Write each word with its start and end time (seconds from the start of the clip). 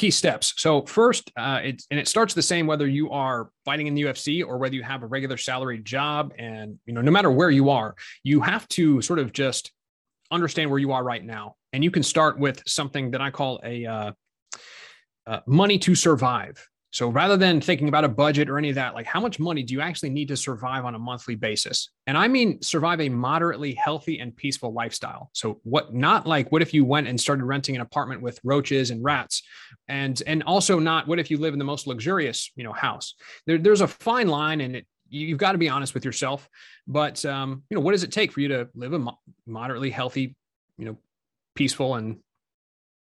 key 0.00 0.10
steps. 0.10 0.54
So 0.56 0.80
first, 0.86 1.30
uh, 1.36 1.60
it, 1.62 1.82
and 1.90 2.00
it 2.00 2.08
starts 2.08 2.32
the 2.32 2.40
same 2.40 2.66
whether 2.66 2.88
you 2.88 3.10
are 3.10 3.50
fighting 3.66 3.86
in 3.86 3.94
the 3.94 4.04
UFC 4.04 4.42
or 4.42 4.56
whether 4.56 4.74
you 4.74 4.82
have 4.82 5.02
a 5.02 5.06
regular 5.06 5.36
salaried 5.36 5.84
job, 5.84 6.32
and 6.38 6.78
you 6.86 6.94
know 6.94 7.02
no 7.02 7.10
matter 7.10 7.30
where 7.30 7.50
you 7.50 7.68
are, 7.68 7.94
you 8.24 8.40
have 8.40 8.66
to 8.68 9.02
sort 9.02 9.18
of 9.18 9.30
just 9.34 9.72
understand 10.30 10.70
where 10.70 10.78
you 10.78 10.92
are 10.92 11.04
right 11.04 11.22
now, 11.22 11.54
and 11.74 11.84
you 11.84 11.90
can 11.90 12.02
start 12.02 12.38
with 12.38 12.62
something 12.66 13.10
that 13.10 13.20
I 13.20 13.30
call 13.30 13.60
a 13.62 13.84
uh, 13.84 14.12
uh, 15.26 15.40
money 15.46 15.78
to 15.80 15.94
survive. 15.94 16.66
So 16.92 17.08
rather 17.08 17.36
than 17.36 17.60
thinking 17.60 17.88
about 17.88 18.04
a 18.04 18.08
budget 18.08 18.50
or 18.50 18.58
any 18.58 18.68
of 18.68 18.74
that, 18.74 18.94
like 18.94 19.06
how 19.06 19.20
much 19.20 19.38
money 19.38 19.62
do 19.62 19.74
you 19.74 19.80
actually 19.80 20.10
need 20.10 20.28
to 20.28 20.36
survive 20.36 20.84
on 20.84 20.94
a 20.94 20.98
monthly 20.98 21.36
basis? 21.36 21.90
And 22.06 22.18
I 22.18 22.26
mean 22.26 22.60
survive 22.62 23.00
a 23.00 23.08
moderately 23.08 23.74
healthy 23.74 24.18
and 24.18 24.36
peaceful 24.36 24.72
lifestyle. 24.72 25.30
So 25.32 25.60
what 25.62 25.94
not 25.94 26.26
like 26.26 26.50
what 26.50 26.62
if 26.62 26.74
you 26.74 26.84
went 26.84 27.06
and 27.06 27.20
started 27.20 27.44
renting 27.44 27.76
an 27.76 27.82
apartment 27.82 28.22
with 28.22 28.40
roaches 28.42 28.90
and 28.90 29.04
rats? 29.04 29.42
And 29.88 30.20
and 30.26 30.42
also 30.42 30.78
not 30.78 31.06
what 31.06 31.20
if 31.20 31.30
you 31.30 31.38
live 31.38 31.52
in 31.52 31.58
the 31.58 31.64
most 31.64 31.86
luxurious, 31.86 32.50
you 32.56 32.64
know, 32.64 32.72
house? 32.72 33.14
There, 33.46 33.58
there's 33.58 33.82
a 33.82 33.88
fine 33.88 34.28
line 34.28 34.60
and 34.60 34.76
it 34.76 34.86
you've 35.10 35.38
got 35.38 35.52
to 35.52 35.58
be 35.58 35.68
honest 35.68 35.94
with 35.94 36.04
yourself. 36.04 36.48
But 36.86 37.24
um, 37.24 37.62
you 37.70 37.76
know, 37.76 37.80
what 37.80 37.92
does 37.92 38.04
it 38.04 38.12
take 38.12 38.32
for 38.32 38.40
you 38.40 38.48
to 38.48 38.68
live 38.74 38.92
a 38.92 38.98
mo- 38.98 39.18
moderately 39.46 39.90
healthy, 39.90 40.36
you 40.78 40.84
know, 40.86 40.96
peaceful 41.54 41.96
and 41.96 42.18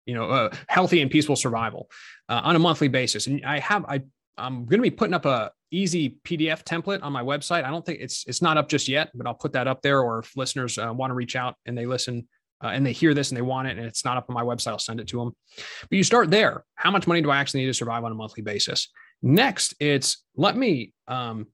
you 0.08 0.14
know, 0.14 0.24
uh, 0.24 0.50
healthy 0.68 1.02
and 1.02 1.10
peaceful 1.10 1.36
survival 1.36 1.90
uh, 2.30 2.40
on 2.42 2.56
a 2.56 2.58
monthly 2.58 2.88
basis. 2.88 3.26
And 3.26 3.44
I 3.44 3.58
have, 3.58 3.84
I, 3.84 4.00
I'm 4.38 4.64
going 4.64 4.78
to 4.78 4.82
be 4.82 4.90
putting 4.90 5.12
up 5.12 5.26
a 5.26 5.52
easy 5.70 6.16
PDF 6.24 6.64
template 6.64 7.02
on 7.02 7.12
my 7.12 7.22
website. 7.22 7.64
I 7.64 7.70
don't 7.70 7.84
think 7.84 8.00
it's, 8.00 8.24
it's 8.26 8.40
not 8.40 8.56
up 8.56 8.70
just 8.70 8.88
yet, 8.88 9.10
but 9.14 9.26
I'll 9.26 9.34
put 9.34 9.52
that 9.52 9.68
up 9.68 9.82
there. 9.82 10.00
Or 10.00 10.20
if 10.20 10.34
listeners 10.34 10.78
uh, 10.78 10.92
want 10.94 11.10
to 11.10 11.14
reach 11.14 11.36
out 11.36 11.56
and 11.66 11.76
they 11.76 11.84
listen 11.84 12.26
uh, 12.64 12.68
and 12.68 12.86
they 12.86 12.92
hear 12.92 13.12
this 13.12 13.30
and 13.30 13.36
they 13.36 13.42
want 13.42 13.68
it 13.68 13.76
and 13.76 13.86
it's 13.86 14.02
not 14.02 14.16
up 14.16 14.30
on 14.30 14.34
my 14.34 14.42
website, 14.42 14.68
I'll 14.68 14.78
send 14.78 14.98
it 14.98 15.08
to 15.08 15.18
them. 15.18 15.36
But 15.82 15.96
you 15.98 16.02
start 16.02 16.30
there. 16.30 16.64
How 16.74 16.90
much 16.90 17.06
money 17.06 17.20
do 17.20 17.30
I 17.30 17.36
actually 17.36 17.60
need 17.60 17.66
to 17.66 17.74
survive 17.74 18.02
on 18.02 18.10
a 18.10 18.14
monthly 18.14 18.42
basis? 18.42 18.88
Next, 19.20 19.74
it's 19.78 20.24
let 20.36 20.56
me, 20.56 20.94
um, 21.06 21.48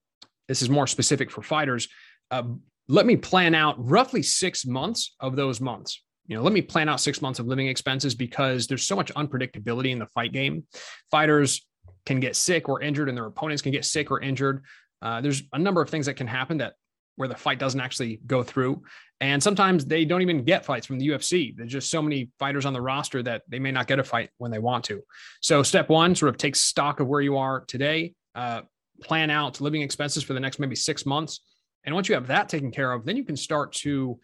this 0.46 0.62
is 0.62 0.70
more 0.70 0.86
specific 0.86 1.28
for 1.28 1.42
fighters. 1.42 1.88
Uh, 2.30 2.44
let 2.86 3.04
me 3.04 3.16
plan 3.16 3.56
out 3.56 3.74
roughly 3.78 4.22
six 4.22 4.64
months 4.64 5.16
of 5.18 5.34
those 5.34 5.60
months 5.60 6.04
you 6.26 6.36
know, 6.36 6.42
let 6.42 6.52
me 6.52 6.62
plan 6.62 6.88
out 6.88 7.00
six 7.00 7.20
months 7.20 7.38
of 7.38 7.46
living 7.46 7.68
expenses 7.68 8.14
because 8.14 8.66
there's 8.66 8.86
so 8.86 8.96
much 8.96 9.12
unpredictability 9.14 9.90
in 9.90 9.98
the 9.98 10.06
fight 10.06 10.32
game. 10.32 10.64
Fighters 11.10 11.66
can 12.06 12.20
get 12.20 12.36
sick 12.36 12.68
or 12.68 12.80
injured, 12.80 13.08
and 13.08 13.16
their 13.16 13.26
opponents 13.26 13.62
can 13.62 13.72
get 13.72 13.84
sick 13.84 14.10
or 14.10 14.20
injured. 14.20 14.64
Uh, 15.02 15.20
there's 15.20 15.42
a 15.52 15.58
number 15.58 15.82
of 15.82 15.90
things 15.90 16.06
that 16.06 16.14
can 16.14 16.26
happen 16.26 16.58
that 16.58 16.74
where 17.16 17.28
the 17.28 17.34
fight 17.34 17.58
doesn't 17.58 17.80
actually 17.80 18.20
go 18.26 18.42
through. 18.42 18.82
And 19.20 19.42
sometimes 19.42 19.84
they 19.84 20.04
don't 20.04 20.22
even 20.22 20.44
get 20.44 20.64
fights 20.64 20.86
from 20.86 20.98
the 20.98 21.08
UFC. 21.08 21.56
There's 21.56 21.70
just 21.70 21.90
so 21.90 22.02
many 22.02 22.30
fighters 22.38 22.66
on 22.66 22.72
the 22.72 22.80
roster 22.80 23.22
that 23.22 23.42
they 23.48 23.58
may 23.58 23.70
not 23.70 23.86
get 23.86 23.98
a 23.98 24.04
fight 24.04 24.30
when 24.38 24.50
they 24.50 24.58
want 24.58 24.84
to. 24.86 25.02
So, 25.40 25.62
step 25.62 25.88
one 25.88 26.14
sort 26.14 26.30
of 26.30 26.38
take 26.38 26.56
stock 26.56 27.00
of 27.00 27.06
where 27.06 27.20
you 27.20 27.36
are 27.36 27.64
today, 27.66 28.14
uh, 28.34 28.62
plan 29.02 29.30
out 29.30 29.60
living 29.60 29.82
expenses 29.82 30.22
for 30.22 30.32
the 30.32 30.40
next 30.40 30.58
maybe 30.58 30.76
six 30.76 31.06
months. 31.06 31.40
And 31.84 31.94
once 31.94 32.08
you 32.08 32.14
have 32.14 32.28
that 32.28 32.48
taken 32.48 32.70
care 32.70 32.92
of, 32.92 33.04
then 33.04 33.16
you 33.16 33.24
can 33.24 33.36
start 33.36 33.72
to 33.74 34.18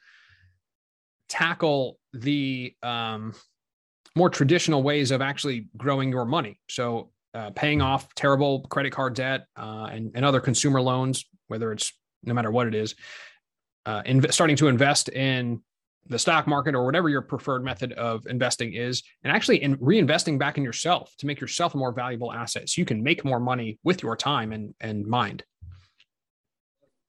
tackle 1.31 1.99
the 2.13 2.75
um, 2.83 3.33
more 4.15 4.29
traditional 4.29 4.83
ways 4.83 5.11
of 5.11 5.23
actually 5.23 5.69
growing 5.77 6.11
your 6.11 6.27
money. 6.27 6.61
So, 6.69 7.13
uh, 7.33 7.51
paying 7.51 7.81
off 7.81 8.13
terrible 8.17 8.63
credit 8.63 8.91
card 8.91 9.15
debt 9.15 9.47
uh, 9.57 9.89
and, 9.93 10.11
and 10.17 10.25
other 10.25 10.41
consumer 10.41 10.81
loans, 10.83 11.25
whether 11.47 11.71
it's 11.71 11.93
no 12.25 12.35
matter 12.35 12.51
what 12.51 12.67
it 12.67 12.75
is, 12.75 12.97
uh, 13.87 14.03
inv- 14.03 14.33
starting 14.33 14.57
to 14.57 14.67
invest 14.67 15.09
in 15.11 15.63
the 16.09 16.19
stock 16.19 16.49
market 16.49 16.75
or 16.75 16.85
whatever 16.85 17.09
your 17.09 17.23
preferred 17.23 17.63
method 17.63 17.93
of 17.93 18.27
investing 18.27 18.75
is, 18.75 19.03
and 19.23 19.33
actually 19.33 19.63
in 19.63 19.77
reinvesting 19.77 20.39
back 20.39 20.59
in 20.59 20.65
yourself 20.65 21.15
to 21.19 21.27
make 21.27 21.41
yourself 21.41 21.75
a 21.75 21.79
more 21.79 21.93
valuable 21.93 22.33
asset 22.33 22.69
so 22.69 22.81
you 22.81 22.85
can 22.85 23.01
make 23.03 23.25
more 23.25 23.39
money 23.39 23.79
with 23.85 24.03
your 24.03 24.17
time 24.17 24.53
and, 24.53 24.75
and 24.81 25.07
mind. 25.07 25.45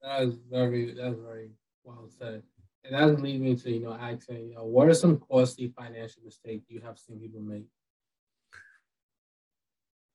That 0.03 0.21
is 0.21 0.35
very, 0.51 0.93
that's 0.93 1.15
very 1.19 1.49
well 1.83 2.07
said. 2.19 2.43
And 2.83 2.95
that 2.95 3.21
leads 3.21 3.41
me 3.41 3.55
to, 3.55 3.71
you 3.71 3.79
know, 3.81 3.93
asking, 3.93 4.49
you 4.49 4.55
know, 4.55 4.65
what 4.65 4.87
are 4.87 4.93
some 4.93 5.19
costly 5.29 5.71
financial 5.77 6.23
mistakes 6.23 6.65
you 6.69 6.81
have 6.81 6.97
seen 6.97 7.19
people 7.19 7.41
make? 7.41 7.65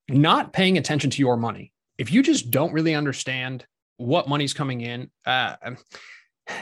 Not 0.09 0.53
paying 0.53 0.79
attention 0.79 1.11
to 1.11 1.19
your 1.19 1.37
money. 1.37 1.73
If 1.99 2.13
you 2.13 2.23
just 2.23 2.51
don't 2.51 2.73
really 2.73 2.95
understand 2.95 3.67
what 3.99 4.29
money's 4.29 4.53
coming 4.53 4.81
in, 4.81 5.11
uh, 5.25 5.57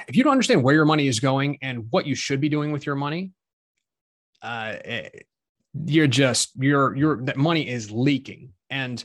if 0.08 0.16
you 0.16 0.22
don't 0.22 0.32
understand 0.32 0.62
where 0.62 0.74
your 0.74 0.84
money 0.84 1.08
is 1.08 1.20
going 1.20 1.58
and 1.62 1.86
what 1.90 2.06
you 2.06 2.14
should 2.14 2.40
be 2.40 2.48
doing 2.48 2.72
with 2.72 2.86
your 2.86 2.96
money, 2.96 3.32
uh, 4.42 4.76
eh, 4.84 5.08
you're 5.86 6.06
just 6.06 6.50
your 6.56 6.94
your 6.94 7.22
that 7.24 7.36
money 7.36 7.68
is 7.68 7.90
leaking. 7.90 8.52
And 8.70 9.02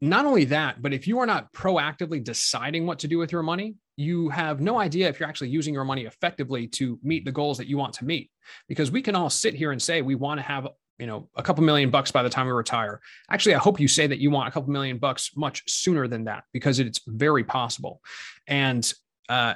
not 0.00 0.24
only 0.24 0.46
that, 0.46 0.80
but 0.80 0.92
if 0.92 1.06
you 1.06 1.18
are 1.18 1.26
not 1.26 1.52
proactively 1.52 2.22
deciding 2.22 2.86
what 2.86 3.00
to 3.00 3.08
do 3.08 3.18
with 3.18 3.32
your 3.32 3.42
money, 3.42 3.74
you 3.98 4.28
have 4.28 4.60
no 4.60 4.78
idea 4.78 5.08
if 5.08 5.18
you're 5.18 5.28
actually 5.28 5.48
using 5.48 5.74
your 5.74 5.84
money 5.84 6.04
effectively 6.04 6.68
to 6.68 7.00
meet 7.02 7.24
the 7.24 7.32
goals 7.32 7.58
that 7.58 7.66
you 7.66 7.76
want 7.76 7.92
to 7.94 8.04
meet. 8.04 8.30
Because 8.68 8.92
we 8.92 9.02
can 9.02 9.16
all 9.16 9.28
sit 9.28 9.54
here 9.54 9.72
and 9.72 9.82
say 9.82 10.02
we 10.02 10.14
want 10.14 10.38
to 10.38 10.42
have 10.42 10.68
you 11.00 11.06
know 11.06 11.28
a 11.34 11.42
couple 11.42 11.64
million 11.64 11.90
bucks 11.90 12.12
by 12.12 12.22
the 12.22 12.30
time 12.30 12.46
we 12.46 12.52
retire. 12.52 13.00
Actually 13.28 13.56
i 13.56 13.58
hope 13.58 13.80
you 13.80 13.88
say 13.88 14.06
that 14.06 14.18
you 14.18 14.30
want 14.30 14.48
a 14.48 14.52
couple 14.52 14.70
million 14.70 14.98
bucks 14.98 15.36
much 15.36 15.68
sooner 15.68 16.06
than 16.06 16.24
that 16.24 16.44
because 16.52 16.78
it's 16.78 17.00
very 17.06 17.42
possible. 17.42 18.00
And 18.46 18.90
uh, 19.28 19.54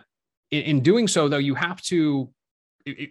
in, 0.51 0.63
in, 0.63 0.81
doing 0.81 1.07
so 1.07 1.29
though 1.29 1.39
you 1.39 1.55
have 1.55 1.81
to 1.83 2.29
it, 2.85 3.11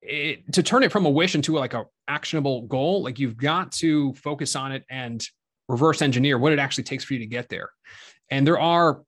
it, 0.00 0.52
to 0.54 0.62
turn 0.62 0.82
it 0.82 0.90
from 0.90 1.04
a 1.04 1.10
wish 1.10 1.34
into 1.34 1.52
like 1.52 1.74
a 1.74 1.84
actionable 2.08 2.62
goal 2.62 3.02
like 3.02 3.18
you've 3.18 3.36
got 3.36 3.70
to 3.72 4.14
focus 4.14 4.56
on 4.56 4.72
it 4.72 4.84
and 4.88 5.26
reverse 5.68 6.00
engineer 6.00 6.38
what 6.38 6.52
it 6.52 6.58
actually 6.58 6.84
takes 6.84 7.04
for 7.04 7.12
you 7.12 7.20
to 7.20 7.26
get 7.26 7.50
there. 7.50 7.70
And 8.30 8.46
there 8.46 8.58
are 8.58 9.02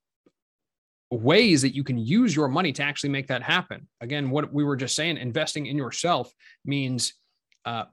ways 1.10 1.62
that 1.62 1.74
you 1.74 1.82
can 1.82 1.98
use 1.98 2.36
your 2.36 2.48
money 2.48 2.72
to 2.72 2.82
actually 2.82 3.10
make 3.10 3.28
that 3.28 3.42
happen. 3.42 3.88
Again, 4.00 4.30
what 4.30 4.52
we 4.52 4.64
were 4.64 4.76
just 4.76 4.94
saying, 4.94 5.16
investing 5.16 5.66
in 5.66 5.76
yourself 5.76 6.32
means 6.64 7.14
uh, 7.64 7.84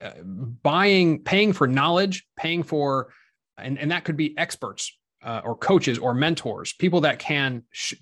uh, 0.00 0.10
buying, 0.22 1.22
paying 1.22 1.52
for 1.52 1.66
knowledge, 1.66 2.26
paying 2.36 2.62
for, 2.62 3.12
and, 3.56 3.78
and 3.78 3.90
that 3.90 4.04
could 4.04 4.16
be 4.16 4.36
experts 4.36 4.98
uh, 5.22 5.40
or 5.44 5.56
coaches 5.56 5.98
or 5.98 6.12
mentors, 6.12 6.74
people 6.74 7.02
that 7.02 7.18
can 7.18 7.62
sh- 7.70 7.94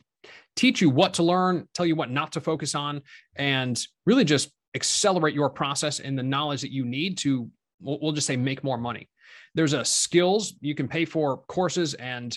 teach 0.56 0.80
you 0.80 0.90
what 0.90 1.14
to 1.14 1.22
learn, 1.22 1.68
tell 1.74 1.86
you 1.86 1.94
what 1.94 2.10
not 2.10 2.32
to 2.32 2.40
focus 2.40 2.74
on, 2.74 3.02
and 3.36 3.86
really 4.06 4.24
just 4.24 4.50
accelerate 4.74 5.34
your 5.34 5.50
process 5.50 6.00
and 6.00 6.18
the 6.18 6.22
knowledge 6.22 6.60
that 6.62 6.72
you 6.72 6.84
need 6.84 7.18
to, 7.18 7.48
we'll, 7.80 7.98
we'll 8.00 8.12
just 8.12 8.26
say, 8.26 8.36
make 8.36 8.64
more 8.64 8.78
money. 8.78 9.08
There's 9.54 9.72
a 9.72 9.84
skills 9.84 10.54
you 10.60 10.74
can 10.74 10.88
pay 10.88 11.04
for 11.04 11.38
courses 11.48 11.94
and 11.94 12.36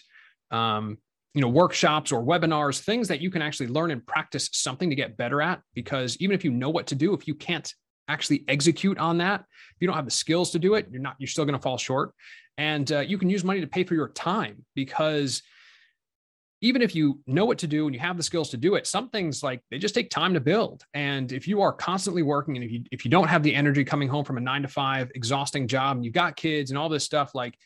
um, 0.51 0.97
you 1.33 1.41
know 1.41 1.47
workshops 1.47 2.11
or 2.11 2.23
webinars 2.23 2.79
things 2.79 3.07
that 3.07 3.21
you 3.21 3.31
can 3.31 3.41
actually 3.41 3.67
learn 3.67 3.91
and 3.91 4.05
practice 4.05 4.49
something 4.53 4.89
to 4.89 4.95
get 4.95 5.17
better 5.17 5.41
at 5.41 5.61
because 5.73 6.15
even 6.17 6.35
if 6.35 6.43
you 6.43 6.51
know 6.51 6.69
what 6.69 6.87
to 6.87 6.95
do 6.95 7.13
if 7.13 7.27
you 7.27 7.33
can't 7.33 7.73
actually 8.07 8.43
execute 8.47 8.97
on 8.97 9.17
that 9.17 9.41
if 9.41 9.77
you 9.79 9.87
don't 9.87 9.95
have 9.95 10.05
the 10.05 10.11
skills 10.11 10.51
to 10.51 10.59
do 10.59 10.75
it 10.75 10.87
you're 10.91 11.01
not 11.01 11.15
you're 11.19 11.27
still 11.27 11.45
going 11.45 11.57
to 11.57 11.61
fall 11.61 11.77
short. 11.77 12.13
And 12.57 12.91
uh, 12.91 12.99
you 12.99 13.17
can 13.17 13.29
use 13.29 13.43
money 13.43 13.61
to 13.61 13.67
pay 13.67 13.83
for 13.83 13.95
your 13.95 14.09
time 14.09 14.63
because 14.75 15.41
even 16.61 16.81
if 16.81 16.95
you 16.95 17.19
know 17.27 17.45
what 17.45 17.57
to 17.57 17.67
do 17.67 17.87
and 17.87 17.93
you 17.93 17.99
have 17.99 18.15
the 18.15 18.23
skills 18.23 18.49
to 18.51 18.57
do 18.57 18.75
it 18.75 18.87
some 18.87 19.09
things 19.09 19.43
like 19.43 19.61
they 19.69 19.77
just 19.77 19.95
take 19.95 20.09
time 20.09 20.33
to 20.33 20.39
build. 20.39 20.83
And 20.93 21.31
if 21.31 21.47
you 21.47 21.61
are 21.61 21.73
constantly 21.73 22.21
working 22.21 22.55
and 22.55 22.63
if 22.63 22.71
you 22.71 22.83
if 22.91 23.05
you 23.05 23.11
don't 23.11 23.27
have 23.27 23.43
the 23.43 23.53
energy 23.53 23.83
coming 23.83 24.07
home 24.07 24.23
from 24.23 24.37
a 24.37 24.41
9 24.41 24.61
to 24.61 24.67
5 24.67 25.11
exhausting 25.15 25.67
job 25.67 25.97
and 25.97 26.05
you've 26.05 26.13
got 26.13 26.35
kids 26.35 26.71
and 26.71 26.77
all 26.77 26.89
this 26.89 27.03
stuff 27.03 27.33
like 27.33 27.57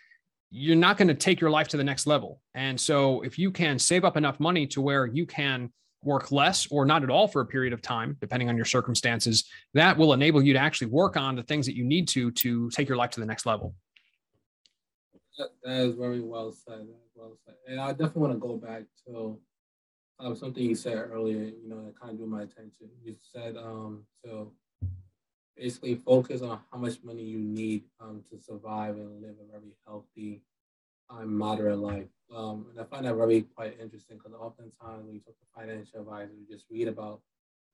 you're 0.50 0.76
not 0.76 0.98
going 0.98 1.08
to 1.08 1.14
take 1.14 1.42
your 1.42 1.50
life 1.50 1.68
to 1.70 1.78
the 1.78 1.84
next 1.84 2.08
level. 2.08 2.42
And 2.56 2.80
so 2.80 3.22
if 3.22 3.38
you 3.38 3.52
can 3.52 3.80
save 3.80 4.06
up 4.06 4.18
enough 4.18 4.40
money 4.40 4.66
to 4.68 4.82
where 4.82 5.06
you 5.06 5.26
can 5.26 5.72
work 6.04 6.32
less 6.32 6.68
or 6.72 6.86
not 6.86 7.04
at 7.04 7.10
all 7.10 7.28
for 7.28 7.42
a 7.42 7.46
period 7.46 7.74
of 7.74 7.82
time, 7.82 8.18
depending 8.22 8.50
on 8.50 8.56
your 8.56 8.66
circumstances, 8.66 9.46
that 9.74 9.98
will 9.98 10.14
enable 10.14 10.42
you 10.42 10.54
to 10.54 10.60
actually 10.60 10.88
work 10.88 11.18
on 11.18 11.36
the 11.36 11.44
things 11.44 11.66
that 11.66 11.76
you 11.76 11.84
need 11.84 12.08
to 12.10 12.32
to 12.32 12.70
take 12.70 12.88
your 12.88 12.98
life 12.98 13.10
to 13.12 13.20
the 13.20 13.26
next 13.26 13.46
level. 13.46 13.76
that, 15.38 15.50
that 15.64 15.82
is 15.84 15.96
very 15.96 16.22
well 16.22 16.52
said. 16.52 16.88
Well 17.16 17.38
said. 17.46 17.56
And 17.68 17.80
I 17.80 17.92
definitely 17.92 18.22
want 18.22 18.34
to 18.34 18.40
go 18.40 18.58
back 18.58 18.84
to 19.08 19.40
um, 20.20 20.36
something 20.36 20.64
you 20.64 20.76
said 20.76 20.98
earlier. 20.98 21.44
You 21.44 21.68
know, 21.68 21.84
that 21.84 22.00
kind 22.00 22.12
of 22.12 22.18
drew 22.18 22.28
my 22.28 22.44
attention. 22.44 22.90
You 23.04 23.16
said 23.34 23.58
um, 23.58 24.04
so 24.24 24.54
basically 25.58 25.96
focus 25.96 26.42
on 26.42 26.60
how 26.72 26.78
much 26.78 26.98
money 27.04 27.24
you 27.24 27.40
need 27.40 27.84
um, 28.00 28.22
to 28.30 28.40
survive 28.40 28.96
and 28.96 29.22
live 29.22 29.36
a 29.42 29.52
very 29.52 29.76
healthy 29.86 30.42
um, 31.10 31.38
moderate 31.38 31.80
life. 31.80 32.08
Um, 32.36 32.68
and 32.70 32.80
I 32.80 32.84
find 32.84 33.06
that 33.06 33.16
very 33.16 33.42
quite 33.42 33.78
interesting 33.82 34.18
because 34.18 34.34
oftentimes 34.34 35.06
when 35.06 35.16
you 35.16 35.22
talk 35.22 35.36
to 35.40 35.46
financial 35.56 36.02
advisors, 36.02 36.36
you 36.38 36.56
just 36.56 36.66
read 36.70 36.88
about, 36.88 37.22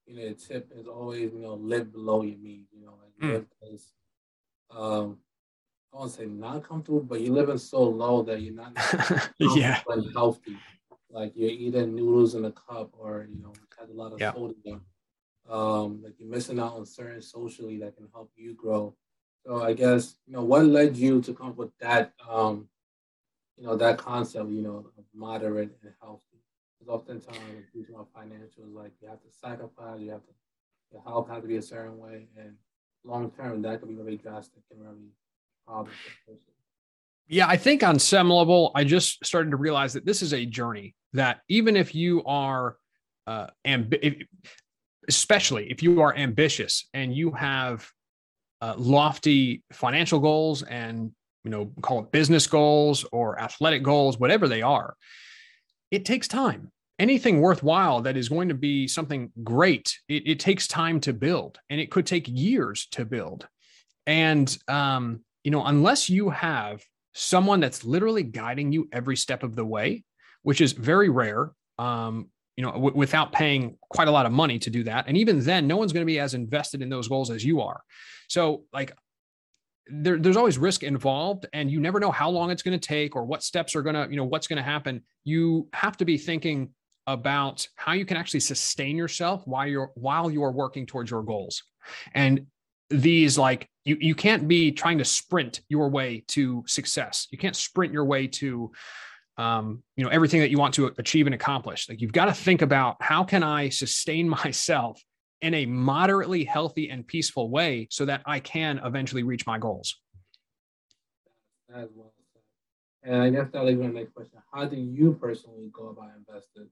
you 0.05 0.15
know, 0.15 0.27
the 0.27 0.33
tip 0.33 0.71
is 0.75 0.87
always, 0.87 1.33
you 1.33 1.39
know, 1.39 1.55
live 1.55 1.91
below 1.91 2.21
your 2.21 2.37
means, 2.37 2.67
you 2.71 2.85
know, 2.85 2.93
like 3.01 3.29
mm. 3.29 3.33
live 3.33 3.45
as, 3.73 3.91
um, 4.71 5.17
I 5.93 5.97
won't 5.97 6.11
say 6.11 6.25
not 6.25 6.67
comfortable, 6.67 7.01
but 7.01 7.21
you're 7.21 7.33
living 7.33 7.57
so 7.57 7.83
low 7.83 8.23
that 8.23 8.41
you're 8.41 8.53
not 8.53 8.73
yeah. 9.39 9.81
healthy. 10.13 10.57
Like 11.09 11.33
you're 11.35 11.49
eating 11.49 11.95
noodles 11.95 12.33
in 12.35 12.45
a 12.45 12.51
cup 12.51 12.91
or, 12.97 13.27
you 13.29 13.41
know, 13.41 13.53
has 13.79 13.89
a 13.89 13.93
lot 13.93 14.13
of 14.13 14.19
yep. 14.19 14.35
sodium 14.35 14.81
um, 15.49 16.01
like 16.03 16.13
you're 16.17 16.29
missing 16.29 16.59
out 16.59 16.73
on 16.73 16.85
certain 16.85 17.21
socially 17.21 17.77
that 17.79 17.95
can 17.95 18.07
help 18.13 18.31
you 18.35 18.53
grow. 18.53 18.95
So 19.45 19.61
I 19.61 19.73
guess 19.73 20.15
you 20.25 20.33
know 20.33 20.43
what 20.43 20.65
led 20.65 20.95
you 20.95 21.21
to 21.21 21.33
come 21.33 21.49
up 21.49 21.57
with 21.57 21.77
that, 21.79 22.13
um, 22.29 22.67
you 23.57 23.65
know, 23.65 23.75
that 23.75 23.97
concept, 23.97 24.49
you 24.49 24.61
know, 24.61 24.85
of 24.97 25.05
moderate 25.13 25.77
and 25.83 25.91
healthy. 26.01 26.39
Because 26.79 26.93
oftentimes, 26.93 27.65
due 27.73 27.85
to 27.85 27.95
our 27.97 28.07
financials, 28.17 28.73
like 28.73 28.91
you 29.01 29.09
have 29.09 29.21
to 29.21 29.31
sacrifice, 29.31 29.99
you 29.99 30.11
have 30.11 30.23
to, 30.23 30.31
your 30.91 31.01
health 31.01 31.27
has 31.29 31.41
to 31.41 31.47
be 31.47 31.57
a 31.57 31.61
certain 31.61 31.97
way, 31.97 32.27
and 32.37 32.55
long 33.03 33.31
term, 33.31 33.61
that 33.61 33.79
could 33.79 33.89
be 33.89 33.95
very 33.95 34.17
drastic 34.17 34.63
and 34.71 34.81
very 34.81 34.95
problem 35.65 35.93
Yeah, 37.27 37.47
I 37.47 37.57
think 37.57 37.83
on 37.83 37.99
some 37.99 38.29
level, 38.29 38.71
I 38.75 38.83
just 38.83 39.25
started 39.25 39.51
to 39.51 39.57
realize 39.57 39.93
that 39.93 40.05
this 40.05 40.21
is 40.21 40.33
a 40.33 40.45
journey. 40.45 40.95
That 41.13 41.41
even 41.47 41.75
if 41.75 41.93
you 41.93 42.23
are, 42.25 42.77
uh, 43.27 43.47
amb- 43.65 44.25
especially 45.07 45.69
if 45.71 45.83
you 45.83 46.01
are 46.01 46.15
ambitious 46.15 46.87
and 46.93 47.15
you 47.15 47.31
have 47.31 47.89
uh, 48.61 48.75
lofty 48.77 49.63
financial 49.71 50.19
goals 50.19 50.63
and 50.63 51.11
you 51.43 51.51
know 51.51 51.71
call 51.81 51.99
it 51.99 52.11
business 52.11 52.47
goals 52.47 53.05
or 53.11 53.39
athletic 53.39 53.83
goals, 53.83 54.17
whatever 54.17 54.47
they 54.47 54.61
are, 54.61 54.95
it 55.91 56.05
takes 56.05 56.27
time. 56.27 56.71
Anything 56.99 57.41
worthwhile 57.41 58.01
that 58.03 58.15
is 58.15 58.29
going 58.29 58.49
to 58.49 58.53
be 58.53 58.87
something 58.87 59.31
great, 59.43 59.97
it, 60.07 60.27
it 60.27 60.39
takes 60.39 60.67
time 60.67 60.99
to 61.01 61.11
build, 61.11 61.59
and 61.69 61.81
it 61.81 61.91
could 61.91 62.05
take 62.05 62.27
years 62.27 62.87
to 62.91 63.03
build. 63.03 63.47
And 64.05 64.55
um, 64.67 65.21
you 65.43 65.51
know, 65.51 65.65
unless 65.65 66.09
you 66.09 66.29
have 66.29 66.81
someone 67.13 67.59
that's 67.59 67.83
literally 67.83 68.23
guiding 68.23 68.71
you 68.71 68.87
every 68.91 69.17
step 69.17 69.43
of 69.43 69.55
the 69.55 69.65
way, 69.65 70.03
which 70.43 70.61
is 70.61 70.71
very 70.71 71.09
rare, 71.09 71.51
um, 71.77 72.29
you 72.55 72.63
know, 72.63 72.71
w- 72.71 72.95
without 72.95 73.31
paying 73.31 73.77
quite 73.89 74.07
a 74.07 74.11
lot 74.11 74.25
of 74.25 74.31
money 74.31 74.59
to 74.59 74.69
do 74.69 74.83
that. 74.83 75.05
And 75.07 75.17
even 75.17 75.39
then, 75.39 75.67
no 75.67 75.77
one's 75.77 75.93
going 75.93 76.01
to 76.01 76.11
be 76.11 76.19
as 76.19 76.33
invested 76.33 76.81
in 76.81 76.89
those 76.89 77.07
goals 77.07 77.31
as 77.31 77.43
you 77.43 77.61
are. 77.61 77.81
So, 78.27 78.63
like, 78.71 78.95
there, 79.87 80.17
there's 80.17 80.37
always 80.37 80.57
risk 80.57 80.83
involved, 80.83 81.45
and 81.53 81.69
you 81.69 81.79
never 81.79 81.99
know 81.99 82.11
how 82.11 82.29
long 82.29 82.51
it's 82.51 82.63
going 82.63 82.79
to 82.79 82.87
take 82.87 83.15
or 83.15 83.25
what 83.25 83.43
steps 83.43 83.75
are 83.75 83.81
going 83.81 83.95
to, 83.95 84.07
you 84.09 84.15
know, 84.15 84.23
what's 84.23 84.47
going 84.47 84.57
to 84.57 84.63
happen. 84.63 85.01
You 85.23 85.67
have 85.73 85.97
to 85.97 86.05
be 86.05 86.17
thinking 86.17 86.69
about 87.07 87.67
how 87.75 87.93
you 87.93 88.05
can 88.05 88.17
actually 88.17 88.39
sustain 88.39 88.95
yourself 88.95 89.45
while 89.45 89.67
you're 89.67 89.91
while 89.95 90.31
you 90.31 90.43
are 90.43 90.51
working 90.51 90.85
towards 90.85 91.11
your 91.11 91.21
goals. 91.21 91.63
And 92.13 92.47
these 92.89 93.37
like 93.37 93.67
you 93.83 93.97
you 93.99 94.15
can't 94.15 94.47
be 94.47 94.71
trying 94.71 94.99
to 94.99 95.05
sprint 95.05 95.61
your 95.67 95.89
way 95.89 96.23
to 96.29 96.63
success. 96.67 97.27
You 97.31 97.37
can't 97.37 97.55
sprint 97.55 97.91
your 97.91 98.05
way 98.05 98.27
to 98.27 98.71
um, 99.37 99.83
you 99.95 100.03
know 100.03 100.09
everything 100.09 100.41
that 100.41 100.51
you 100.51 100.57
want 100.57 100.73
to 100.75 100.91
achieve 100.97 101.25
and 101.27 101.33
accomplish. 101.33 101.89
Like 101.89 102.01
you've 102.01 102.13
got 102.13 102.25
to 102.25 102.33
think 102.33 102.61
about 102.61 102.97
how 103.01 103.23
can 103.23 103.43
I 103.43 103.69
sustain 103.69 104.29
myself 104.43 105.01
in 105.41 105.53
a 105.53 105.65
moderately 105.65 106.45
healthy 106.45 106.89
and 106.89 107.05
peaceful 107.05 107.49
way 107.49 107.87
so 107.91 108.05
that 108.05 108.21
I 108.25 108.39
can 108.39 108.79
eventually 108.83 109.23
reach 109.23 109.45
my 109.45 109.59
goals. 109.59 109.99
As 111.75 111.89
well 111.95 112.13
And 113.03 113.21
I 113.21 113.29
guess 113.29 113.47
that 113.51 113.65
leads 113.65 113.79
me 113.79 113.87
to 113.87 113.93
the 113.93 113.99
next 113.99 114.13
question. 114.13 114.39
How 114.53 114.65
do 114.65 114.77
you 114.77 115.17
personally 115.19 115.69
go 115.73 115.89
about 115.89 116.11
investing? 116.17 116.69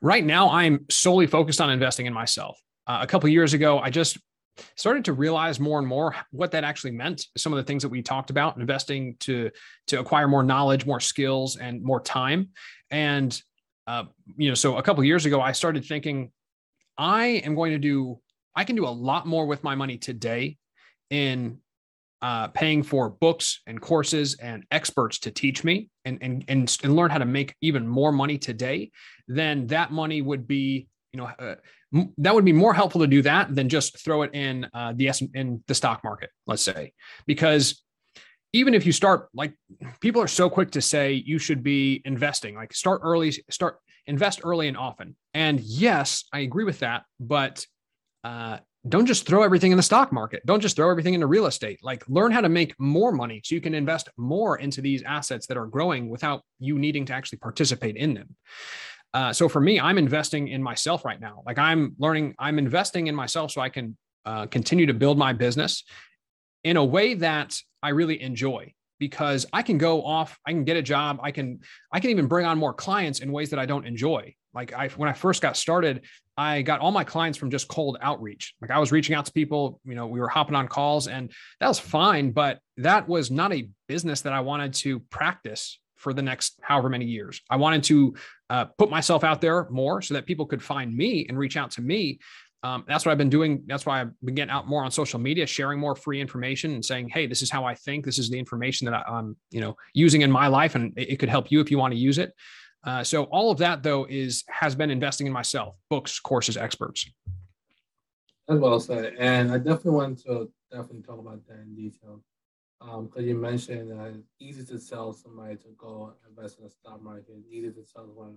Right 0.00 0.24
now, 0.24 0.50
I'm 0.50 0.86
solely 0.90 1.28
focused 1.28 1.60
on 1.60 1.70
investing 1.70 2.06
in 2.06 2.12
myself. 2.12 2.58
Uh, 2.86 2.98
a 3.02 3.06
couple 3.06 3.28
years 3.28 3.54
ago, 3.54 3.78
I 3.78 3.90
just 3.90 4.18
started 4.76 5.04
to 5.04 5.12
realize 5.12 5.60
more 5.60 5.78
and 5.78 5.86
more 5.86 6.14
what 6.30 6.50
that 6.52 6.64
actually 6.64 6.90
meant 6.90 7.26
some 7.36 7.52
of 7.52 7.56
the 7.56 7.62
things 7.62 7.82
that 7.82 7.88
we 7.88 8.02
talked 8.02 8.30
about 8.30 8.56
investing 8.56 9.16
to 9.20 9.50
to 9.86 10.00
acquire 10.00 10.28
more 10.28 10.42
knowledge 10.42 10.86
more 10.86 11.00
skills 11.00 11.56
and 11.56 11.82
more 11.82 12.00
time. 12.00 12.48
And 12.90 13.40
uh, 13.86 14.04
you 14.36 14.48
know 14.48 14.54
so 14.54 14.76
a 14.76 14.82
couple 14.82 15.02
years 15.04 15.26
ago 15.26 15.40
i 15.40 15.52
started 15.52 15.84
thinking 15.84 16.30
i 16.98 17.26
am 17.44 17.54
going 17.54 17.72
to 17.72 17.78
do 17.78 18.18
i 18.54 18.64
can 18.64 18.76
do 18.76 18.86
a 18.86 18.88
lot 18.88 19.26
more 19.26 19.46
with 19.46 19.62
my 19.62 19.74
money 19.74 19.96
today 19.96 20.56
in 21.10 21.58
uh, 22.22 22.48
paying 22.48 22.82
for 22.82 23.10
books 23.10 23.60
and 23.66 23.80
courses 23.80 24.36
and 24.40 24.64
experts 24.70 25.18
to 25.18 25.30
teach 25.30 25.62
me 25.62 25.88
and, 26.04 26.18
and 26.22 26.44
and 26.48 26.76
and 26.82 26.96
learn 26.96 27.10
how 27.10 27.18
to 27.18 27.24
make 27.24 27.54
even 27.60 27.86
more 27.86 28.10
money 28.10 28.38
today 28.38 28.90
then 29.28 29.66
that 29.68 29.92
money 29.92 30.22
would 30.22 30.48
be 30.48 30.88
you 31.16 31.22
know 31.22 31.30
uh, 31.38 32.02
that 32.18 32.34
would 32.34 32.44
be 32.44 32.52
more 32.52 32.74
helpful 32.74 33.00
to 33.00 33.06
do 33.06 33.22
that 33.22 33.54
than 33.54 33.68
just 33.68 33.98
throw 34.04 34.22
it 34.22 34.34
in 34.34 34.66
uh, 34.74 34.92
the 34.96 35.08
S 35.08 35.22
in 35.34 35.62
the 35.66 35.74
stock 35.74 36.04
market, 36.04 36.30
let's 36.46 36.62
say, 36.62 36.92
because 37.26 37.82
even 38.52 38.74
if 38.74 38.84
you 38.84 38.92
start 38.92 39.28
like 39.34 39.54
people 40.00 40.20
are 40.20 40.28
so 40.28 40.50
quick 40.50 40.70
to 40.72 40.82
say 40.82 41.12
you 41.12 41.38
should 41.38 41.62
be 41.62 42.02
investing, 42.04 42.54
like 42.54 42.74
start 42.74 43.00
early, 43.02 43.32
start 43.50 43.78
invest 44.06 44.40
early 44.44 44.68
and 44.68 44.76
often. 44.76 45.16
And 45.32 45.60
yes, 45.60 46.24
I 46.32 46.40
agree 46.40 46.64
with 46.64 46.80
that, 46.80 47.04
but 47.18 47.66
uh, 48.22 48.58
don't 48.88 49.06
just 49.06 49.26
throw 49.26 49.42
everything 49.42 49.72
in 49.72 49.76
the 49.76 49.82
stock 49.82 50.12
market. 50.12 50.44
Don't 50.46 50.60
just 50.60 50.76
throw 50.76 50.90
everything 50.90 51.14
into 51.14 51.26
real 51.26 51.46
estate. 51.46 51.80
Like 51.82 52.04
learn 52.08 52.30
how 52.30 52.40
to 52.40 52.48
make 52.48 52.78
more 52.78 53.10
money 53.10 53.40
so 53.42 53.54
you 53.54 53.60
can 53.60 53.74
invest 53.74 54.08
more 54.16 54.58
into 54.58 54.80
these 54.80 55.02
assets 55.02 55.46
that 55.46 55.56
are 55.56 55.66
growing 55.66 56.08
without 56.08 56.42
you 56.60 56.78
needing 56.78 57.06
to 57.06 57.14
actually 57.14 57.38
participate 57.38 57.96
in 57.96 58.14
them. 58.14 58.36
Uh, 59.14 59.32
so 59.32 59.48
for 59.48 59.60
me, 59.60 59.80
I'm 59.80 59.98
investing 59.98 60.48
in 60.48 60.62
myself 60.62 61.04
right 61.04 61.20
now. 61.20 61.42
Like 61.46 61.58
I'm 61.58 61.94
learning, 61.98 62.34
I'm 62.38 62.58
investing 62.58 63.06
in 63.06 63.14
myself 63.14 63.50
so 63.50 63.60
I 63.60 63.68
can 63.68 63.96
uh, 64.24 64.46
continue 64.46 64.86
to 64.86 64.94
build 64.94 65.18
my 65.18 65.32
business 65.32 65.84
in 66.64 66.76
a 66.76 66.84
way 66.84 67.14
that 67.14 67.56
I 67.82 67.90
really 67.90 68.20
enjoy 68.20 68.74
because 68.98 69.46
I 69.52 69.62
can 69.62 69.78
go 69.78 70.04
off, 70.04 70.38
I 70.46 70.52
can 70.52 70.64
get 70.64 70.76
a 70.76 70.82
job, 70.82 71.20
I 71.22 71.30
can, 71.30 71.60
I 71.92 72.00
can 72.00 72.10
even 72.10 72.26
bring 72.26 72.46
on 72.46 72.58
more 72.58 72.72
clients 72.72 73.20
in 73.20 73.30
ways 73.30 73.50
that 73.50 73.58
I 73.58 73.66
don't 73.66 73.86
enjoy. 73.86 74.34
Like 74.54 74.72
I, 74.72 74.88
when 74.88 75.08
I 75.08 75.12
first 75.12 75.42
got 75.42 75.56
started, 75.56 76.02
I 76.36 76.62
got 76.62 76.80
all 76.80 76.90
my 76.90 77.04
clients 77.04 77.38
from 77.38 77.50
just 77.50 77.68
cold 77.68 77.98
outreach. 78.00 78.54
Like 78.60 78.70
I 78.70 78.78
was 78.78 78.92
reaching 78.92 79.14
out 79.14 79.26
to 79.26 79.32
people, 79.32 79.80
you 79.84 79.94
know, 79.94 80.06
we 80.06 80.20
were 80.20 80.28
hopping 80.28 80.54
on 80.54 80.66
calls 80.68 81.08
and 81.08 81.30
that 81.60 81.68
was 81.68 81.78
fine, 81.78 82.32
but 82.32 82.58
that 82.78 83.08
was 83.08 83.30
not 83.30 83.52
a 83.52 83.68
business 83.86 84.22
that 84.22 84.32
I 84.32 84.40
wanted 84.40 84.74
to 84.74 85.00
practice 85.00 85.78
for 86.06 86.14
the 86.14 86.22
next 86.22 86.60
however 86.62 86.88
many 86.88 87.04
years. 87.04 87.42
I 87.50 87.56
wanted 87.56 87.82
to 87.84 88.14
uh, 88.48 88.66
put 88.78 88.90
myself 88.90 89.24
out 89.24 89.40
there 89.40 89.66
more 89.70 90.00
so 90.00 90.14
that 90.14 90.24
people 90.24 90.46
could 90.46 90.62
find 90.62 90.96
me 90.96 91.26
and 91.28 91.36
reach 91.36 91.56
out 91.56 91.72
to 91.72 91.82
me. 91.82 92.20
Um, 92.62 92.84
that's 92.86 93.04
what 93.04 93.10
I've 93.10 93.18
been 93.18 93.28
doing. 93.28 93.64
That's 93.66 93.84
why 93.84 94.02
I've 94.02 94.12
been 94.24 94.36
getting 94.36 94.52
out 94.52 94.68
more 94.68 94.84
on 94.84 94.92
social 94.92 95.18
media, 95.18 95.48
sharing 95.48 95.80
more 95.80 95.96
free 95.96 96.20
information 96.20 96.74
and 96.74 96.84
saying, 96.84 97.08
"Hey, 97.08 97.26
this 97.26 97.42
is 97.42 97.50
how 97.50 97.64
I 97.64 97.74
think. 97.74 98.04
This 98.04 98.20
is 98.20 98.30
the 98.30 98.38
information 98.38 98.84
that 98.84 98.94
I, 98.94 99.18
am 99.18 99.36
you 99.50 99.60
know, 99.60 99.76
using 99.94 100.20
in 100.20 100.30
my 100.30 100.46
life, 100.46 100.76
and 100.76 100.92
it, 100.96 101.16
could 101.16 101.28
help 101.28 101.50
you 101.50 101.60
if 101.60 101.72
you 101.72 101.78
want 101.78 101.92
to 101.92 101.98
use 101.98 102.18
it." 102.18 102.32
Uh, 102.84 103.02
so 103.02 103.24
all 103.24 103.50
of 103.50 103.58
that, 103.58 103.82
though, 103.82 104.06
is 104.08 104.44
has 104.48 104.76
been 104.76 104.90
investing 104.92 105.26
in 105.26 105.32
myself: 105.32 105.74
books, 105.90 106.20
courses, 106.20 106.56
experts. 106.56 107.10
That's 108.46 108.60
well 108.60 108.78
said, 108.78 109.14
and 109.18 109.50
I 109.50 109.58
definitely 109.58 109.90
want 110.02 110.22
to 110.26 110.52
definitely 110.70 111.02
talk 111.02 111.18
about 111.18 111.44
that 111.48 111.58
in 111.58 111.74
detail 111.74 112.22
because 112.80 113.22
um, 113.22 113.24
you 113.24 113.34
mentioned 113.34 113.90
that 113.90 114.08
it's 114.08 114.28
easy 114.38 114.64
to 114.64 114.78
tell 114.86 115.12
somebody 115.12 115.56
to 115.56 115.68
go 115.78 116.12
invest 116.28 116.58
in 116.58 116.64
the 116.64 116.70
stock 116.70 117.02
market, 117.02 117.26
it's 117.30 117.48
easy 117.50 117.70
to 117.70 117.82
tell 117.92 118.06
someone 118.06 118.36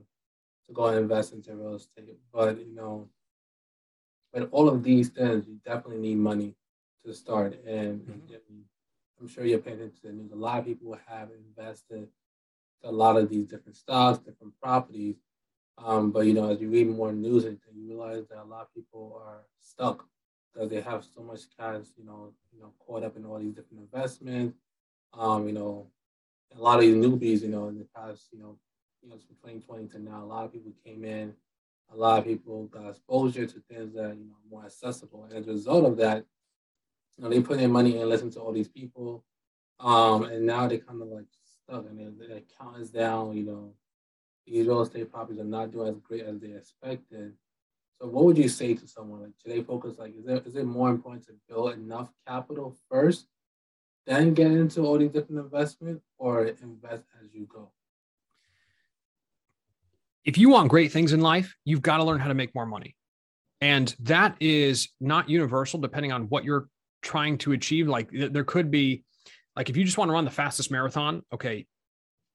to 0.67 0.73
go 0.73 0.85
and 0.85 0.99
invest 0.99 1.33
into 1.33 1.55
real 1.55 1.75
estate. 1.75 2.17
But 2.31 2.59
you 2.59 2.73
know, 2.73 3.09
with 4.33 4.47
all 4.51 4.69
of 4.69 4.83
these 4.83 5.09
things, 5.09 5.47
you 5.47 5.59
definitely 5.65 5.99
need 5.99 6.17
money 6.17 6.55
to 7.05 7.13
start. 7.13 7.63
And, 7.65 8.01
mm-hmm. 8.01 8.35
I'm 9.21 9.27
sure 9.27 9.43
you're 9.43 9.59
paying 9.59 9.75
attention 9.75 9.99
to 10.01 10.07
the 10.07 10.13
news. 10.13 10.31
A 10.31 10.35
lot 10.35 10.59
of 10.59 10.65
people 10.65 10.97
have 11.07 11.29
invested 11.31 12.07
a 12.85 12.91
lot 12.91 13.17
of 13.17 13.29
these 13.29 13.45
different 13.45 13.75
stocks, 13.75 14.19
different 14.19 14.53
properties. 14.61 15.17
Um, 15.77 16.11
but 16.11 16.21
you 16.21 16.33
know, 16.33 16.49
as 16.49 16.61
you 16.61 16.69
read 16.69 16.87
more 16.87 17.11
news, 17.11 17.45
and 17.45 17.57
you 17.73 17.87
realize 17.87 18.25
that 18.29 18.41
a 18.41 18.43
lot 18.43 18.61
of 18.61 18.73
people 18.73 19.21
are 19.25 19.41
stuck 19.59 20.05
because 20.59 20.71
they 20.71 20.81
have 20.81 21.05
so 21.15 21.21
much 21.21 21.41
cash, 21.57 21.85
you 21.97 22.05
know, 22.05 22.33
you 22.53 22.59
know, 22.59 22.73
caught 22.85 23.03
up 23.03 23.15
in 23.15 23.25
all 23.25 23.39
these 23.39 23.53
different 23.53 23.81
investments. 23.81 24.57
Um, 25.13 25.47
you 25.47 25.53
know, 25.53 25.87
a 26.55 26.61
lot 26.61 26.75
of 26.75 26.81
these 26.81 26.95
newbies, 26.95 27.41
you 27.41 27.47
know, 27.47 27.69
in 27.69 27.77
the 27.77 27.87
past, 27.95 28.27
you 28.33 28.39
know, 28.39 28.57
you 29.01 29.09
know, 29.09 29.15
from 29.15 29.51
2020 29.51 29.87
to 29.87 29.99
now, 29.99 30.21
a 30.21 30.25
lot 30.25 30.43
of 30.43 30.51
people 30.51 30.73
came 30.83 31.05
in, 31.05 31.33
a 31.93 31.95
lot 31.95 32.19
of 32.19 32.25
people 32.25 32.65
got 32.65 32.89
exposure 32.89 33.45
to 33.45 33.63
things 33.69 33.93
that 33.93 34.17
you 34.17 34.25
know 34.25 34.35
more 34.51 34.65
accessible. 34.65 35.23
And 35.23 35.33
as 35.33 35.47
a 35.47 35.51
result 35.51 35.85
of 35.85 35.97
that, 35.97 36.25
you 37.17 37.23
know, 37.23 37.29
they 37.29 37.41
put 37.41 37.61
in 37.61 37.71
money 37.71 37.97
and 37.97 38.09
listen 38.09 38.29
to 38.31 38.41
all 38.41 38.51
these 38.51 38.67
people, 38.67 39.23
um, 39.79 40.23
and 40.23 40.45
now 40.45 40.67
they 40.67 40.79
kind 40.79 41.01
of 41.01 41.07
like 41.07 41.25
stuck, 41.63 41.85
and 41.89 41.97
their, 41.97 42.27
their 42.27 42.37
account 42.37 42.81
is 42.81 42.91
down. 42.91 43.37
You 43.37 43.43
know, 43.43 43.73
these 44.45 44.67
real 44.67 44.81
estate 44.81 45.09
properties 45.09 45.39
are 45.39 45.45
not 45.45 45.71
doing 45.71 45.87
as 45.87 45.99
great 45.99 46.25
as 46.25 46.37
they 46.41 46.51
expected. 46.51 47.33
So 48.01 48.07
what 48.07 48.23
would 48.25 48.37
you 48.37 48.47
say 48.47 48.73
to 48.73 48.87
someone 48.87 49.21
like 49.21 49.31
should 49.41 49.51
they 49.51 49.61
focus 49.61 49.97
like 49.97 50.13
is 50.15 50.25
it 50.25 50.47
is 50.47 50.55
it 50.55 50.65
more 50.65 50.89
important 50.89 51.25
to 51.27 51.33
build 51.49 51.73
enough 51.73 52.09
capital 52.25 52.77
first, 52.89 53.27
then 54.07 54.33
get 54.33 54.51
into 54.51 54.81
all 54.85 54.97
these 54.97 55.11
different 55.11 55.41
investments 55.41 56.05
or 56.17 56.45
invest 56.45 57.03
as 57.21 57.33
you 57.33 57.45
go? 57.45 57.71
If 60.23 60.37
you 60.37 60.49
want 60.49 60.69
great 60.69 60.91
things 60.91 61.11
in 61.11 61.21
life, 61.21 61.55
you've 61.65 61.81
got 61.81 61.97
to 61.97 62.03
learn 62.03 62.19
how 62.19 62.29
to 62.29 62.33
make 62.33 62.55
more 62.55 62.65
money. 62.65 62.95
And 63.61 63.93
that 63.99 64.37
is 64.39 64.89
not 65.01 65.29
universal 65.29 65.79
depending 65.79 66.13
on 66.13 66.23
what 66.23 66.45
you're 66.45 66.69
trying 67.01 67.37
to 67.39 67.51
achieve. 67.51 67.89
Like 67.89 68.09
there 68.11 68.45
could 68.45 68.71
be 68.71 69.03
like 69.57 69.69
if 69.69 69.75
you 69.75 69.83
just 69.83 69.97
want 69.97 70.07
to 70.07 70.13
run 70.13 70.23
the 70.23 70.31
fastest 70.31 70.71
marathon, 70.71 71.23
okay, 71.33 71.65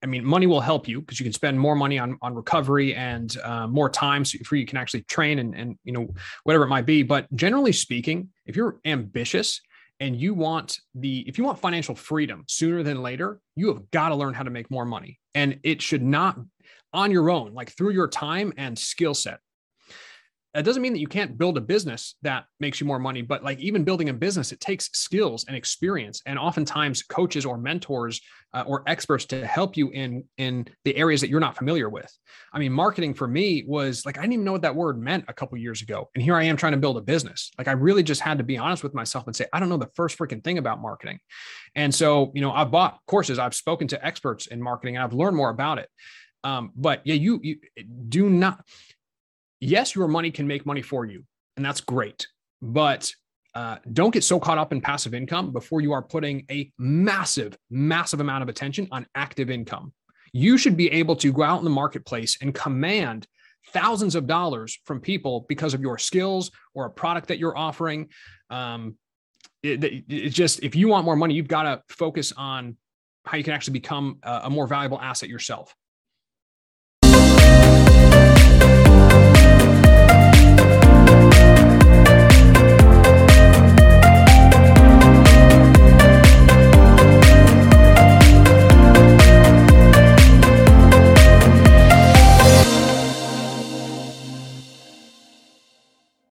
I 0.05 0.07
mean, 0.07 0.23
money 0.23 0.47
will 0.47 0.61
help 0.61 0.87
you 0.87 1.01
because 1.01 1.19
you 1.19 1.25
can 1.25 1.33
spend 1.33 1.59
more 1.59 1.75
money 1.75 1.99
on 1.99 2.19
on 2.21 2.35
recovery 2.35 2.95
and 2.95 3.35
uh, 3.43 3.67
more 3.67 3.89
time 3.89 4.23
so 4.27 4.39
you 4.53 4.67
can 4.67 4.77
actually 4.77 5.01
train 5.03 5.39
and 5.39 5.55
and 5.55 5.79
you 5.83 5.93
know 5.93 6.09
whatever 6.43 6.65
it 6.65 6.69
might 6.69 6.85
be. 6.85 7.03
But 7.03 7.35
generally 7.35 7.73
speaking, 7.73 8.29
if 8.45 8.55
you're 8.55 8.79
ambitious 8.85 9.63
and 10.01 10.15
you 10.21 10.35
want 10.35 10.79
the 10.95 11.21
if 11.27 11.39
you 11.39 11.45
want 11.45 11.59
financial 11.59 11.95
freedom 11.95 12.45
sooner 12.49 12.83
than 12.83 13.01
later 13.03 13.41
you 13.57 13.69
have 13.69 13.91
got 13.91 14.11
to 14.11 14.15
learn 14.15 14.35
how 14.35 14.43
to 14.43 14.51
make 14.51 14.71
more 14.71 14.85
money 14.85 15.21
and 15.35 15.61
it 15.63 15.81
should 15.81 16.03
not 16.03 16.39
on 16.93 17.11
your 17.11 17.31
own 17.31 17.55
like 17.55 17.71
through 17.71 17.91
your 17.91 18.09
time 18.09 18.53
and 18.57 18.79
skill 18.79 19.15
set 19.15 19.39
that 20.55 20.65
doesn't 20.65 20.83
mean 20.83 20.93
that 20.93 21.01
you 21.01 21.07
can't 21.07 21.37
build 21.37 21.59
a 21.59 21.61
business 21.61 22.15
that 22.23 22.45
makes 22.61 22.81
you 22.81 22.87
more 22.87 22.99
money 22.99 23.23
but 23.23 23.43
like 23.43 23.59
even 23.59 23.85
building 23.85 24.09
a 24.09 24.13
business 24.13 24.53
it 24.53 24.61
takes 24.61 24.89
skills 24.93 25.45
and 25.49 25.57
experience 25.57 26.23
and 26.27 26.39
oftentimes 26.39 27.03
coaches 27.03 27.45
or 27.45 27.59
mentors 27.59 28.21
uh, 28.55 28.63
or 28.67 28.85
experts 28.87 29.25
to 29.25 29.45
help 29.47 29.77
you 29.77 29.91
in 29.91 30.25
in 30.39 30.65
the 30.85 30.97
areas 30.97 31.21
that 31.21 31.29
you're 31.29 31.41
not 31.41 31.57
familiar 31.57 31.89
with. 31.89 32.11
I 32.53 32.61
mean 32.61 32.73
marketing 32.73 33.13
for 33.13 33.27
me 33.27 33.65
was 33.67 34.07
like 34.07 34.17
i 34.17 34.21
didn't 34.21 34.35
even 34.35 34.45
know 34.45 34.53
what 34.53 34.63
that 34.63 34.77
word 34.77 34.99
meant 34.99 35.25
a 35.29 35.33
couple 35.33 35.59
years 35.59 35.83
ago 35.83 36.09
and 36.15 36.23
here 36.23 36.37
i 36.37 36.45
am 36.45 36.57
trying 36.57 36.73
to 36.73 36.79
build 36.79 36.97
a 36.97 37.01
business. 37.01 37.51
Like 37.59 37.69
i 37.69 37.73
really 37.73 38.05
just 38.05 38.21
had 38.21 38.39
to 38.39 38.45
be 38.45 38.57
honest 38.57 38.83
with 38.83 38.95
myself 38.95 39.27
and 39.27 39.35
say 39.35 39.47
i 39.53 39.61
don't 39.61 39.69
know 39.69 39.77
the 39.77 39.91
first 39.95 40.17
freaking 40.17 40.43
thing 40.43 40.59
about 40.59 40.81
marketing. 40.81 41.19
And 41.75 41.93
so 41.93 42.31
you 42.35 42.41
know 42.41 42.53
i've 42.53 42.71
bought 42.71 43.01
courses 43.07 43.39
i've 43.39 43.55
spoken 43.55 43.89
to 43.89 44.07
experts 44.07 44.47
in 44.47 44.63
marketing 44.63 44.97
and 44.97 45.05
i've 45.05 45.13
learned 45.13 45.37
more 45.37 45.51
about 45.51 45.79
it. 45.79 45.89
Um, 46.45 46.73
but 46.77 47.03
yeah 47.05 47.15
you, 47.15 47.41
you 47.43 47.57
do 48.09 48.31
not 48.31 48.65
yes, 49.65 49.95
your 49.95 50.09
money 50.09 50.31
can 50.31 50.47
make 50.47 50.67
money 50.67 50.83
for 50.83 51.05
you, 51.05 51.25
and 51.57 51.65
that's 51.65 51.81
great. 51.81 52.27
But 52.63 53.13
uh, 53.55 53.77
don't 53.93 54.13
get 54.13 54.25
so 54.25 54.41
caught 54.41 54.59
up 54.59 54.73
in 54.73 54.81
passive 54.81 55.15
income 55.15 55.53
before 55.53 55.81
you 55.81 55.93
are 55.93 56.03
putting 56.03 56.45
a 56.51 56.73
massive, 56.79 57.57
massive 57.71 58.21
amount 58.21 58.43
of 58.43 58.49
attention 58.49 58.89
on 58.91 59.07
active 59.15 59.51
income. 59.51 59.93
You 60.33 60.59
should 60.59 60.77
be 60.77 60.91
able 60.91 61.17
to 61.17 61.33
go 61.33 61.43
out 61.43 61.59
in 61.59 61.65
the 61.65 61.71
marketplace 61.71 62.37
and 62.41 62.53
command 62.55 63.27
thousands 63.69 64.15
of 64.15 64.27
dollars 64.27 64.79
from 64.85 65.01
people 65.01 65.47
because 65.49 65.73
of 65.73 65.81
your 65.81 65.99
skills 65.99 66.51
or 66.75 66.87
a 66.87 66.91
product 66.91 67.29
that 67.29 67.39
you're 67.39 67.57
offering. 67.57 68.09
Um, 68.51 68.97
it, 69.63 70.05
it's 70.09 70.35
just 70.35 70.63
if 70.63 70.75
you 70.75 70.89
want 70.89 71.05
more 71.05 71.17
money, 71.17 71.35
you've 71.35 71.49
got 71.49 71.63
to 71.63 71.83
focus 71.89 72.33
on 72.37 72.77
how 73.25 73.39
you 73.39 73.45
can 73.45 73.55
actually 73.55 73.73
become 73.73 74.19
a, 74.23 74.43
a 74.45 74.51
more 74.51 74.67
valuable 74.67 75.01
asset 75.01 75.29
yourself. 75.29 75.75